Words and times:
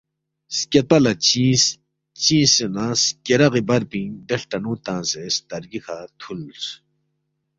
سکیدپہ 0.57 0.97
لہ 1.03 1.13
چِنگس، 1.25 1.63
چِنگسے 2.21 2.65
نہ 2.75 2.85
سکیرَغی 3.03 3.61
بر 3.67 3.81
پِنگ 3.89 4.11
دے 4.27 4.35
ہلٹنُو 4.39 4.73
تنگسے 4.85 5.23
سترگی 5.35 5.79
کھہ 5.85 5.97
تھُولس 6.19 6.65